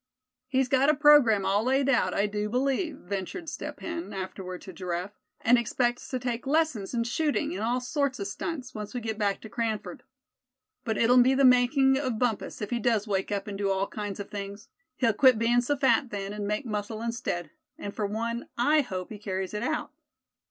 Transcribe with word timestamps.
"He's 0.47 0.67
got 0.67 0.89
a 0.89 0.95
programme 0.95 1.45
all 1.45 1.63
laid 1.65 1.87
out, 1.87 2.11
I 2.11 2.25
do 2.25 2.49
believe," 2.49 2.97
ventured 2.97 3.47
Step 3.47 3.81
Hen, 3.81 4.13
afterward 4.13 4.61
to 4.61 4.73
Giraffe; 4.73 5.11
"and 5.41 5.59
expects 5.59 6.07
to 6.09 6.17
take 6.17 6.47
lessons 6.47 6.95
in 6.95 7.03
shooting, 7.03 7.53
and 7.53 7.61
all 7.63 7.79
sorts 7.79 8.17
of 8.19 8.25
stunts, 8.25 8.73
once 8.73 8.95
we 8.95 8.99
get 8.99 9.19
back 9.19 9.41
to 9.41 9.47
Cranford. 9.47 10.01
But 10.83 10.97
it'll 10.97 11.21
be 11.21 11.35
the 11.35 11.45
making 11.45 11.99
of 11.99 12.17
Bumpus 12.17 12.63
if 12.63 12.71
he 12.71 12.79
does 12.79 13.05
wake 13.07 13.31
up 13.31 13.45
and 13.45 13.59
do 13.59 13.69
all 13.69 13.85
kinds 13.85 14.19
of 14.19 14.31
things. 14.31 14.69
He'll 14.97 15.13
quit 15.13 15.37
bein' 15.37 15.61
so 15.61 15.77
fat 15.77 16.09
then, 16.09 16.33
and 16.33 16.47
make 16.47 16.65
muscle 16.65 17.03
instead. 17.03 17.51
And 17.77 17.93
for 17.95 18.07
one, 18.07 18.49
I 18.57 18.81
hope 18.81 19.11
he 19.11 19.19
carries 19.19 19.53
it 19.53 19.61
out." 19.61 19.91